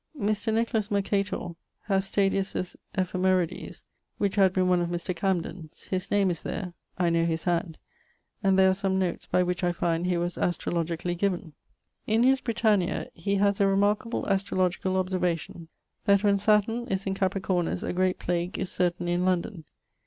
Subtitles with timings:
[0.19, 0.51] Mr.
[0.51, 1.49] Nicholas Mercator
[1.81, 3.83] has Stadius's Ephemerides,
[4.17, 5.15] which had been one of Mr.
[5.15, 7.77] Camden's; his name is there (I knowe his hand)
[8.41, 11.53] and there are some notes by which I find he was astrologically given.
[12.07, 15.67] In his Britannia he haz a remarkable astrologicall observation,
[16.05, 19.65] that when Saturn is in Capricornus a great plague is certainly in London.